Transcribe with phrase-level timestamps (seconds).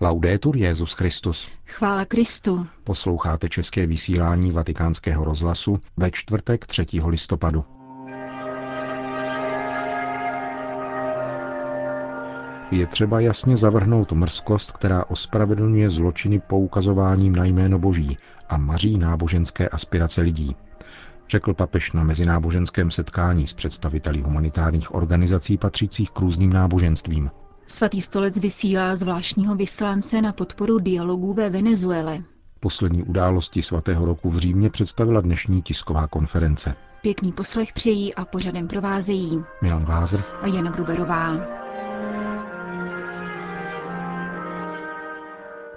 [0.00, 1.48] Laudetur Jezus Christus.
[1.66, 2.66] Chvála Kristu.
[2.84, 6.86] Posloucháte české vysílání Vatikánského rozhlasu ve čtvrtek 3.
[7.06, 7.64] listopadu.
[12.70, 18.16] Je třeba jasně zavrhnout mrzkost, která ospravedlňuje zločiny poukazováním na jméno Boží
[18.48, 20.56] a maří náboženské aspirace lidí,
[21.28, 27.30] řekl papež na mezináboženském setkání s představiteli humanitárních organizací patřících k různým náboženstvím.
[27.68, 32.22] Svatý stolec vysílá zvláštního vyslance na podporu dialogů ve Venezuele.
[32.60, 36.74] Poslední události svatého roku v Římě představila dnešní tisková konference.
[37.02, 41.36] Pěkný poslech přejí a pořadem provázejí Milan Glázer a Jana Gruberová.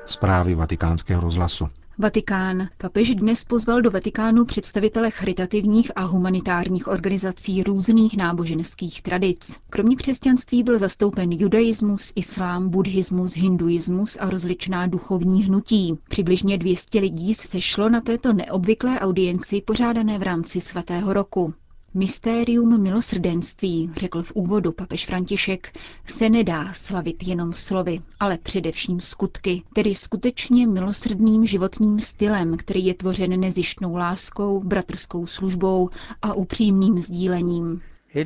[0.05, 1.67] Zprávy vatikánského rozhlasu.
[2.01, 2.67] Vatikán.
[2.77, 9.57] Papež dnes pozval do Vatikánu představitele charitativních a humanitárních organizací různých náboženských tradic.
[9.69, 15.97] Kromě křesťanství byl zastoupen judaismus, islám, buddhismus, hinduismus a rozličná duchovní hnutí.
[16.09, 21.53] Přibližně 200 lidí se šlo na této neobvyklé audienci pořádané v rámci svatého roku.
[21.93, 29.63] Mystérium milosrdenství, řekl v úvodu papež František, se nedá slavit jenom slovy, ale především skutky,
[29.73, 35.89] tedy skutečně milosrdným životním stylem, který je tvořen nezištnou láskou, bratrskou službou
[36.21, 37.81] a upřímným sdílením.
[38.13, 38.23] Je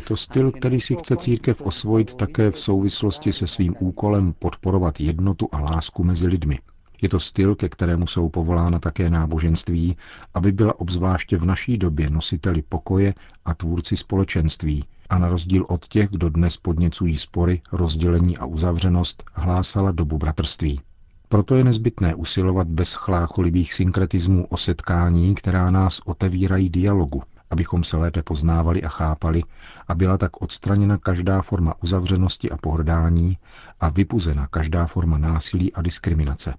[0.00, 5.48] to styl, který si chce církev osvojit také v souvislosti se svým úkolem podporovat jednotu
[5.52, 6.58] a lásku mezi lidmi.
[7.02, 9.96] Je to styl, ke kterému jsou povolána také náboženství,
[10.34, 15.88] aby byla obzvláště v naší době nositeli pokoje a tvůrci společenství, a na rozdíl od
[15.88, 20.80] těch, kdo dnes podněcují spory, rozdělení a uzavřenost, hlásala dobu bratrství.
[21.28, 27.96] Proto je nezbytné usilovat bez chlácholivých synkretismů o setkání, která nás otevírají dialogu, abychom se
[27.96, 29.42] lépe poznávali a chápali
[29.88, 33.38] a byla tak odstraněna každá forma uzavřenosti a pohrdání
[33.80, 36.54] a vypuzena každá forma násilí a diskriminace.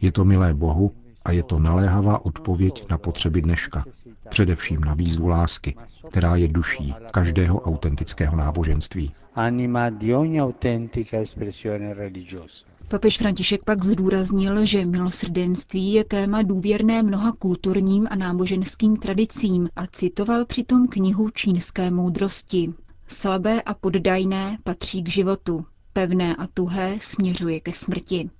[0.00, 0.92] Je to milé Bohu
[1.24, 3.84] a je to naléhavá odpověď na potřeby dneška,
[4.28, 5.76] především na výzvu lásky,
[6.10, 9.12] která je duší každého autentického náboženství.
[12.88, 19.86] Papež František pak zdůraznil, že milosrdenství je téma důvěrné mnoha kulturním a náboženským tradicím a
[19.86, 22.72] citoval přitom knihu čínské moudrosti.
[23.06, 28.30] Slabé a poddajné patří k životu, pevné a tuhé směřuje ke smrti.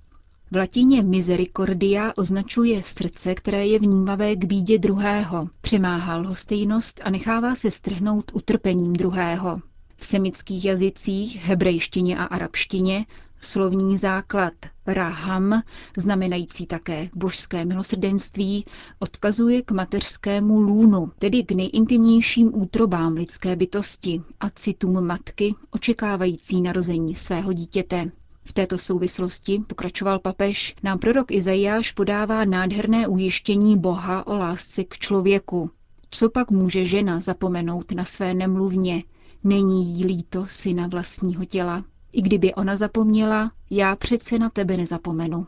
[0.51, 7.55] V latině misericordia označuje srdce, které je vnímavé k bídě druhého, přemáhá lhostejnost a nechává
[7.55, 9.57] se strhnout utrpením druhého.
[9.97, 13.05] V semických jazycích, hebrejštině a arabštině,
[13.41, 14.53] slovní základ
[14.87, 15.61] raham,
[15.97, 18.65] znamenající také božské milosrdenství,
[18.99, 27.15] odkazuje k mateřskému lůnu, tedy k nejintimnějším útrobám lidské bytosti a citům matky, očekávající narození
[27.15, 28.11] svého dítěte.
[28.47, 34.97] V této souvislosti, pokračoval papež, nám prorok Izajáš podává nádherné ujištění Boha o lásce k
[34.97, 35.69] člověku.
[36.09, 39.03] Co pak může žena zapomenout na své nemluvně?
[39.43, 41.83] Není jí líto syna vlastního těla.
[42.11, 45.47] I kdyby ona zapomněla, já přece na tebe nezapomenu.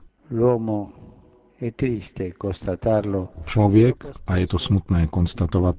[3.46, 5.76] Člověk, a je to smutné konstatovat,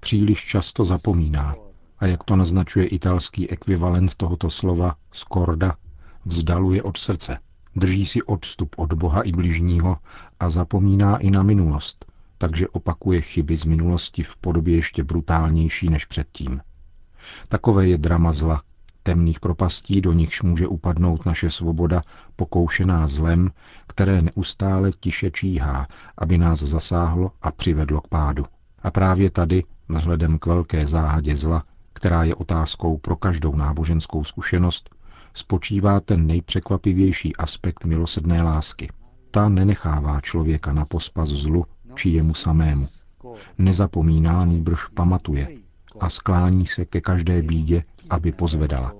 [0.00, 1.54] příliš často zapomíná.
[1.98, 5.76] A jak to naznačuje italský ekvivalent tohoto slova, skorda,
[6.24, 7.38] vzdaluje od srdce,
[7.76, 9.96] drží si odstup od Boha i bližního
[10.40, 12.06] a zapomíná i na minulost,
[12.38, 16.60] takže opakuje chyby z minulosti v podobě ještě brutálnější než předtím.
[17.48, 18.62] Takové je drama zla,
[19.02, 22.02] temných propastí, do nichž může upadnout naše svoboda,
[22.36, 23.50] pokoušená zlem,
[23.86, 25.88] které neustále tiše číhá,
[26.18, 28.44] aby nás zasáhlo a přivedlo k pádu.
[28.82, 34.90] A právě tady, vzhledem k velké záhadě zla, která je otázkou pro každou náboženskou zkušenost,
[35.34, 38.88] spočívá ten nejpřekvapivější aspekt milosedné lásky.
[39.30, 41.64] Ta nenechává člověka na pospas zlu
[41.94, 42.88] či jemu samému.
[43.58, 45.48] Nezapomíná, nýbrž pamatuje
[46.00, 48.94] a sklání se ke každé bídě, aby pozvedala.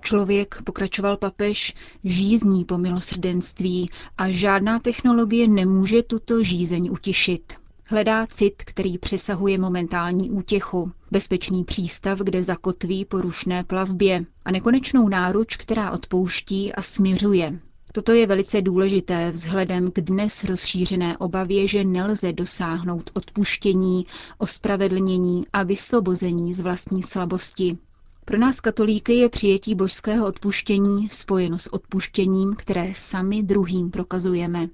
[0.00, 1.74] Člověk, pokračoval papež,
[2.04, 7.52] žízní po milosrdenství a žádná technologie nemůže tuto žízeň utišit.
[7.90, 15.08] Hledá cit, který přesahuje momentální útěchu, bezpečný přístav, kde zakotví po rušné plavbě a nekonečnou
[15.08, 17.60] náruč, která odpouští a směřuje.
[17.92, 24.06] Toto je velice důležité vzhledem k dnes rozšířené obavě, že nelze dosáhnout odpuštění,
[24.38, 27.78] ospravedlnění a vysvobození z vlastní slabosti.
[28.24, 34.68] Pro nás katolíky je přijetí božského odpuštění spojeno s odpuštěním, které sami druhým prokazujeme.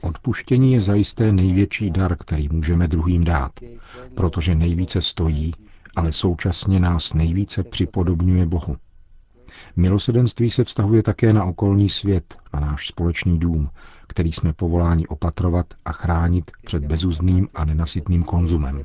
[0.00, 3.52] Odpuštění je zajisté největší dar, který můžeme druhým dát,
[4.14, 5.52] protože nejvíce stojí,
[5.96, 8.76] ale současně nás nejvíce připodobňuje Bohu.
[9.76, 13.68] Milosedenství se vztahuje také na okolní svět, na náš společný dům,
[14.06, 18.84] který jsme povoláni opatrovat a chránit před bezuzným a nenasytným konzumem.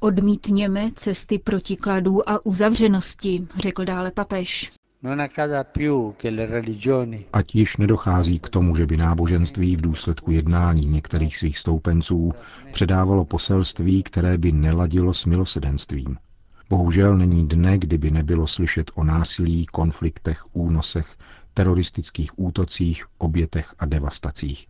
[0.00, 4.72] Odmítněme cesty protikladů a uzavřenosti, řekl dále papež.
[7.32, 12.32] Ať již nedochází k tomu, že by náboženství v důsledku jednání některých svých stoupenců
[12.72, 16.16] předávalo poselství, které by neladilo s milosedenstvím.
[16.70, 21.16] Bohužel není dne, kdyby nebylo slyšet o násilí, konfliktech, únosech,
[21.54, 24.66] teroristických útocích, obětech a devastacích.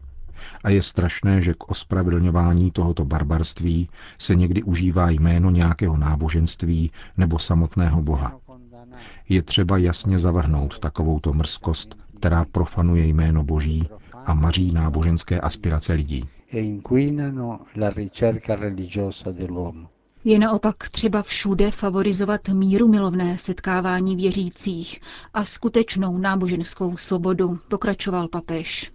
[0.65, 3.89] A je strašné, že k ospravedlňování tohoto barbarství
[4.19, 8.41] se někdy užívá jméno nějakého náboženství nebo samotného Boha.
[9.29, 13.89] Je třeba jasně zavrhnout takovouto mrzkost, která profanuje jméno Boží
[14.27, 16.25] a maří náboženské aspirace lidí.
[16.53, 16.79] E
[20.25, 25.01] je naopak třeba všude favorizovat míru milovné setkávání věřících
[25.35, 28.93] a skutečnou náboženskou svobodu, pokračoval papež.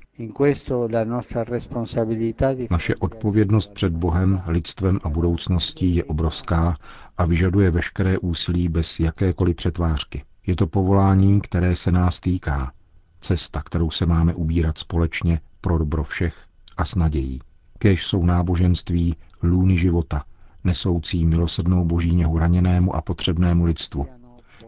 [2.70, 6.78] Naše odpovědnost před Bohem, lidstvem a budoucností je obrovská
[7.18, 10.24] a vyžaduje veškeré úsilí bez jakékoliv přetvářky.
[10.48, 12.72] Je to povolání, které se nás týká.
[13.20, 16.36] Cesta, kterou se máme ubírat společně pro dobro všech
[16.78, 17.40] a s nadějí.
[17.80, 20.24] Kéž jsou náboženství lůny života,
[20.64, 24.08] nesoucí milosrdnou boží něhu raněnému a potřebnému lidstvu.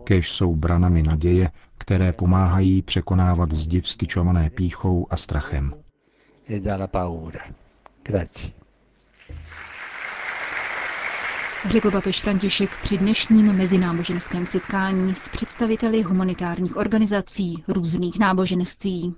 [0.03, 5.73] Kéž jsou branami naděje, které pomáhají překonávat zdi vstyčované píchou a strachem.
[6.49, 6.61] E
[11.69, 19.15] Řekl papež František při dnešním mezináboženském setkání s představiteli humanitárních organizací různých náboženství.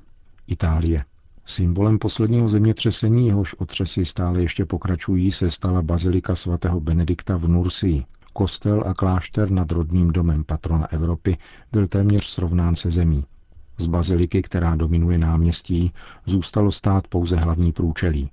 [0.47, 0.99] Itálie.
[1.45, 8.05] Symbolem posledního zemětřesení, jehož otřesy stále ještě pokračují, se stala bazilika svatého Benedikta v Nursii.
[8.37, 11.37] Kostel a klášter nad rodným domem patrona Evropy
[11.71, 13.25] byl téměř srovnán se zemí.
[13.77, 15.91] Z baziliky, která dominuje náměstí,
[16.25, 18.29] zůstalo stát pouze hlavní průčelí.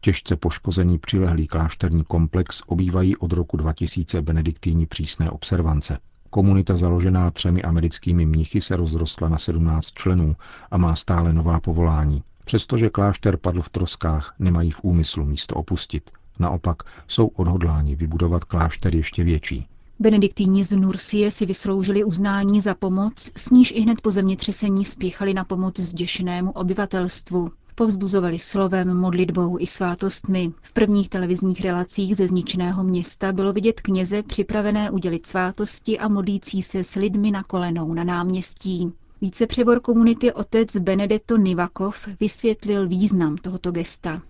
[0.00, 5.98] Těžce poškozený přilehlý klášterní komplex obývají od roku 2000 benediktýni přísné observance.
[6.30, 10.36] Komunita založená třemi americkými mnichy se rozrostla na 17 členů
[10.70, 12.22] a má stále nová povolání.
[12.44, 16.10] Přestože klášter padl v troskách, nemají v úmyslu místo opustit.
[16.38, 19.66] Naopak jsou odhodláni vybudovat klášter ještě větší.
[20.00, 25.34] Benediktíni z Nursie si vysloužili uznání za pomoc, s níž i hned po zemětřesení spěchali
[25.34, 27.50] na pomoc zděšenému obyvatelstvu.
[27.74, 30.52] Povzbuzovali slovem, modlitbou i svátostmi.
[30.62, 36.62] V prvních televizních relacích ze zničeného města bylo vidět kněze připravené udělit svátosti a modlící
[36.62, 38.92] se s lidmi na kolenou na náměstí.
[39.20, 44.22] Vícepřebor komunity otec Benedetto Nivakov vysvětlil význam tohoto gesta.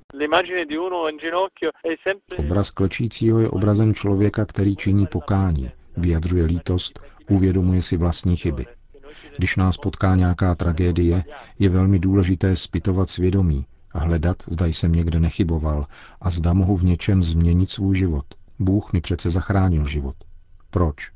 [2.38, 7.00] Obraz klečícího je obrazem člověka, který činí pokání, vyjadřuje lítost,
[7.30, 8.66] uvědomuje si vlastní chyby.
[9.38, 11.24] Když nás potká nějaká tragédie,
[11.58, 15.86] je velmi důležité zpytovat svědomí a hledat, zda jsem někde nechyboval
[16.20, 18.24] a zda mohu v něčem změnit svůj život.
[18.58, 20.16] Bůh mi přece zachránil život.
[20.70, 21.10] Proč?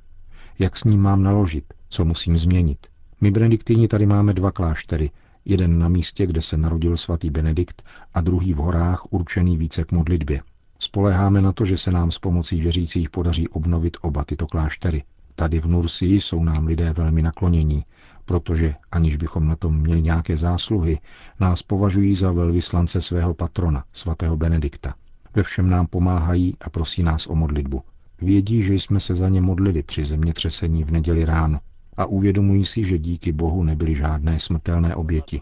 [0.59, 1.65] Jak s ním mám naložit?
[1.89, 2.79] Co musím změnit?
[3.21, 5.11] My benediktýni tady máme dva kláštery,
[5.45, 7.83] jeden na místě, kde se narodil svatý Benedikt
[8.15, 10.41] a druhý v horách určený více k modlitbě.
[10.79, 15.03] Spoleháme na to, že se nám s pomocí věřících podaří obnovit oba tyto kláštery.
[15.35, 17.85] Tady v Nursii jsou nám lidé velmi naklonění,
[18.25, 20.99] protože, aniž bychom na tom měli nějaké zásluhy,
[21.41, 24.95] nás považují za velvyslance svého patrona, svatého Benedikta.
[25.35, 27.83] Ve všem nám pomáhají a prosí nás o modlitbu.
[28.21, 31.61] Vědí, že jsme se za ně modlili při zemětřesení v neděli ráno
[31.99, 35.41] a uvědomují si, že díky Bohu nebyly žádné smrtelné oběti.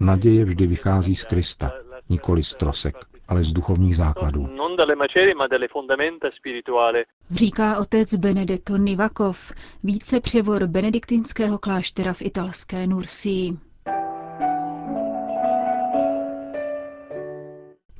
[0.00, 1.72] Naděje vždy vychází z Krista,
[2.08, 2.96] nikoli z trosek,
[3.28, 4.48] ale z duchovních základů.
[7.30, 9.52] Říká otec Benedetto Nivakov,
[9.84, 13.56] více převor benediktinského kláštera v italské Nursii.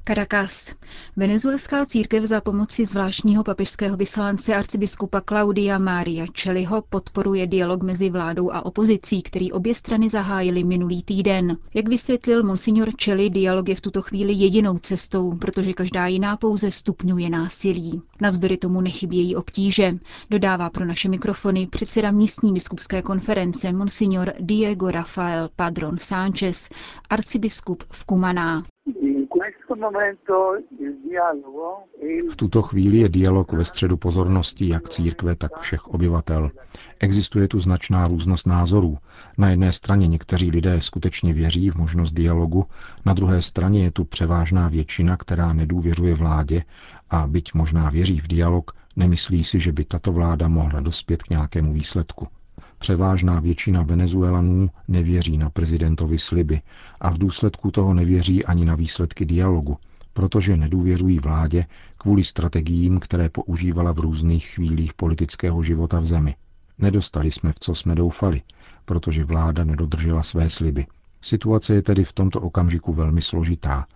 [0.08, 0.75] Caracas.
[1.16, 8.50] Venezuelská církev za pomoci zvláštního papežského vyslance arcibiskupa Claudia Maria Čeliho podporuje dialog mezi vládou
[8.50, 11.56] a opozicí, který obě strany zahájily minulý týden.
[11.75, 16.70] Jak vysvětlil monsignor Čeli, dialog je v tuto chvíli jedinou cestou, protože každá jiná pouze
[16.70, 18.02] stupňuje násilí.
[18.20, 19.98] Navzdory tomu nechybějí obtíže,
[20.30, 26.68] dodává pro naše mikrofony předseda místní biskupské konference monsignor Diego Rafael Padron Sánchez,
[27.10, 28.62] arcibiskup v Kumaná.
[32.30, 36.50] V tuto chvíli je dialog ve středu pozornosti jak církve, tak všech obyvatel.
[37.00, 38.99] Existuje tu značná různost názorů.
[39.38, 42.66] Na jedné straně někteří lidé skutečně věří v možnost dialogu,
[43.06, 46.64] na druhé straně je tu převážná většina, která nedůvěřuje vládě
[47.11, 51.30] a byť možná věří v dialog, nemyslí si, že by tato vláda mohla dospět k
[51.30, 52.28] nějakému výsledku.
[52.78, 56.61] Převážná většina Venezuelanů nevěří na prezidentovi sliby
[57.00, 59.76] a v důsledku toho nevěří ani na výsledky dialogu,
[60.12, 61.66] protože nedůvěřují vládě
[61.99, 66.35] kvůli strategiím, které používala v různých chvílích politického života v zemi.
[66.78, 68.42] Nedostali jsme, v co jsme doufali,
[68.85, 70.87] protože vláda nedodržela své sliby.
[71.23, 73.87] Situace je tedy v tomto okamžiku velmi složitá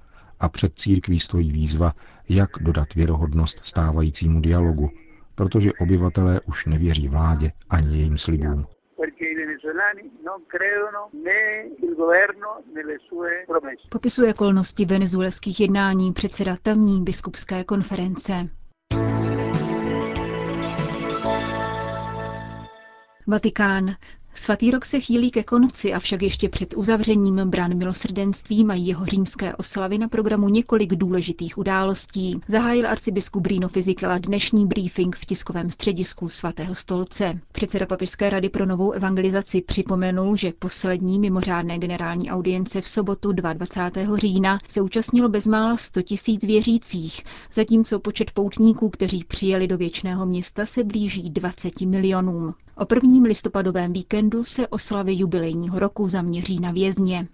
[0.40, 1.94] a před církví stojí výzva,
[2.28, 4.90] jak dodat věrohodnost stávajícímu dialogu,
[5.34, 8.66] protože obyvatelé už nevěří vládě ani jejím slibům.
[13.88, 18.48] Popisuje okolnosti venezuelských jednání předseda tamní biskupské konference.
[23.26, 23.94] Vatikán.
[24.34, 29.54] Svatý rok se chýlí ke konci, avšak ještě před uzavřením brán milosrdenství mají jeho římské
[29.56, 32.40] oslavy na programu několik důležitých událostí.
[32.48, 37.40] Zahájil arcibiskup Brino Fizikela dnešní briefing v tiskovém středisku svatého stolce.
[37.52, 44.16] Předseda Papežské rady pro novou evangelizaci připomenul, že poslední mimořádné generální audience v sobotu 22.
[44.16, 47.22] října se účastnilo bezmála 100 tisíc věřících,
[47.52, 52.54] zatímco počet poutníků, kteří přijeli do věčného města, se blíží 20 milionům.
[52.80, 57.28] O prvním listopadovém víkendu se oslavy jubilejního roku zaměří na vězně.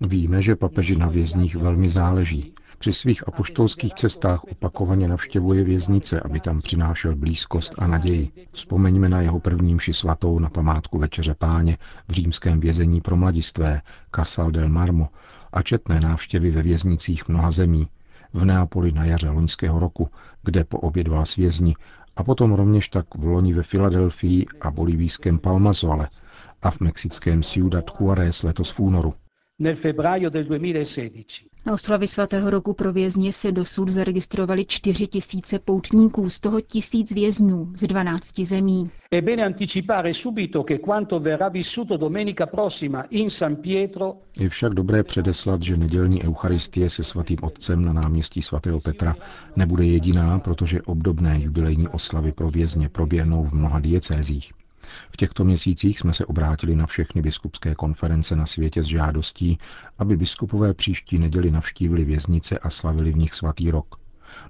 [0.00, 2.52] Víme, že papeži na vězních velmi záleží.
[2.78, 8.30] Při svých apoštolských cestách opakovaně navštěvuje věznice, aby tam přinášel blízkost a naději.
[8.52, 11.78] Vzpomeňme na jeho první mši svatou na památku Večeře páně
[12.08, 13.80] v římském vězení pro mladistvé
[14.16, 15.08] Casal del Marmo
[15.52, 17.88] a četné návštěvy ve věznicích mnoha zemí,
[18.32, 20.08] v Neapoli na jaře loňského roku,
[20.42, 21.74] kde poobědval s vězni,
[22.16, 26.08] a potom rovněž tak v loni ve Filadelfii a bolivijském Palmazole
[26.62, 29.14] a v mexickém Ciudad Juárez letos v únoru.
[31.66, 37.12] Na oslavy svatého roku pro vězně se dosud zaregistrovali 4 tisíce poutníků, z toho tisíc
[37.12, 38.90] vězňů z 12 zemí.
[44.38, 49.16] Je však dobré předeslat, že nedělní eucharistie se svatým otcem na náměstí svatého Petra
[49.56, 54.52] nebude jediná, protože obdobné jubilejní oslavy pro vězně proběhnou v mnoha diecézích.
[55.10, 59.58] V těchto měsících jsme se obrátili na všechny biskupské konference na světě s žádostí,
[59.98, 63.96] aby biskupové příští neděli navštívili věznice a slavili v nich svatý rok.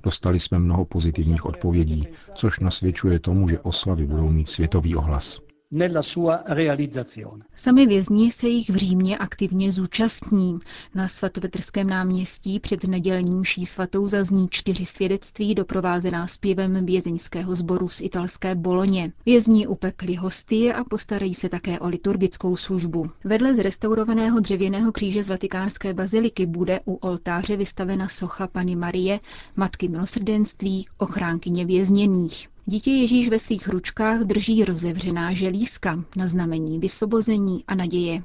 [0.03, 6.03] Dostali jsme mnoho pozitivních odpovědí, což nasvědčuje tomu, že oslavy budou mít světový ohlas nella
[6.03, 7.45] sua realizzazione.
[7.55, 10.59] Sami vězni se jich v Římě aktivně zúčastní.
[10.95, 18.01] Na svatopetrském náměstí před nedělním ší svatou zazní čtyři svědectví doprovázená zpěvem vězeňského sboru z
[18.01, 19.13] italské Boloně.
[19.27, 23.11] Vězní upekli hostie a postarají se také o liturgickou službu.
[23.25, 29.21] Vedle zrestaurovaného dřevěného kříže z vatikánské baziliky bude u oltáře vystavena socha Pany Marie,
[29.57, 32.52] Matky milosrdenství, ochránkyně vězněných.
[32.67, 38.23] Dítě Ježíš ve svých ručkách drží rozevřená želízka na znamení vysvobození a naděje.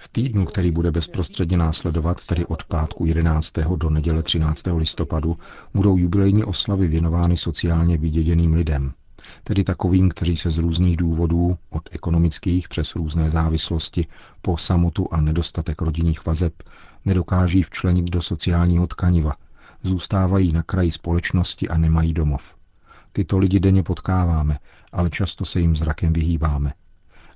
[0.00, 3.52] V týdnu, který bude bezprostředně následovat, tedy od pátku 11.
[3.76, 4.62] do neděle 13.
[4.76, 5.38] listopadu,
[5.74, 8.92] budou jubilejní oslavy věnovány sociálně vyděděným lidem,
[9.44, 14.06] tedy takovým, kteří se z různých důvodů, od ekonomických přes různé závislosti,
[14.42, 16.52] po samotu a nedostatek rodinných vazeb,
[17.04, 19.34] nedokáží včlenit do sociálního tkaniva–
[19.82, 22.54] zůstávají na kraji společnosti a nemají domov.
[23.12, 24.58] Tyto lidi denně potkáváme,
[24.92, 26.72] ale často se jim zrakem vyhýbáme.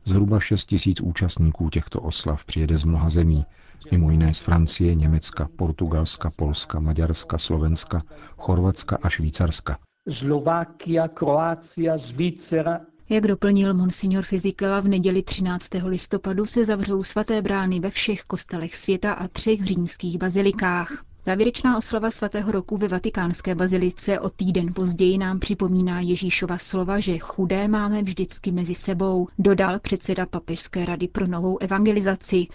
[0.05, 3.47] Zhruba 6 tisíc účastníků těchto oslav přijede z mnoha zemí,
[3.91, 8.03] mimo jiné z Francie, Německa, Portugalska, Polska, Maďarska, Slovenska,
[8.37, 9.79] Chorvatska a Švýcarska.
[10.09, 15.69] Slovakia, Kroácia, Zvícera, jak doplnil monsignor Fizikela, v neděli 13.
[15.85, 21.05] listopadu se zavřou svaté brány ve všech kostelech světa a třech římských bazilikách.
[21.26, 27.19] Závěrečná oslava svatého roku ve vatikánské bazilice o týden později nám připomíná Ježíšova slova, že
[27.19, 32.47] chudé máme vždycky mezi sebou, dodal předseda Papežské rady pro novou evangelizaci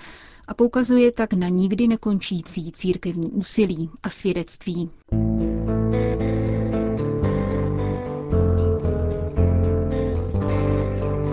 [0.47, 4.89] a poukazuje tak na nikdy nekončící církevní úsilí a svědectví.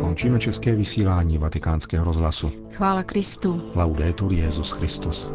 [0.00, 2.50] Končíme české vysílání vatikánského rozhlasu.
[2.70, 3.62] Chvála Kristu.
[3.74, 5.30] Laudetur Jezus Christus.